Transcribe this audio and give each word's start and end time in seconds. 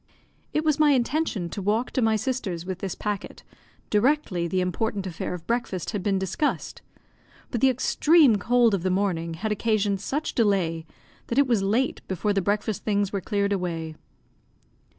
It 0.51 0.63
was 0.65 0.79
my 0.79 0.93
intention 0.93 1.47
to 1.49 1.61
walk 1.61 1.91
to 1.91 2.01
my 2.01 2.15
sister's 2.15 2.65
with 2.65 2.79
this 2.79 2.95
packet, 2.95 3.43
directly 3.91 4.47
the 4.47 4.59
important 4.59 5.05
affair 5.05 5.35
of 5.35 5.45
breakfast 5.45 5.91
had 5.91 6.01
been 6.01 6.17
discussed; 6.17 6.81
but 7.51 7.61
the 7.61 7.69
extreme 7.69 8.37
cold 8.37 8.73
of 8.73 8.81
the 8.81 8.89
morning 8.89 9.35
had 9.35 9.51
occasioned 9.51 10.01
such 10.01 10.33
delay 10.33 10.87
that 11.27 11.37
it 11.37 11.45
was 11.45 11.61
late 11.61 12.01
before 12.07 12.33
the 12.33 12.41
breakfast 12.41 12.83
things 12.83 13.13
were 13.13 13.21
cleared 13.21 13.53
away. 13.53 13.93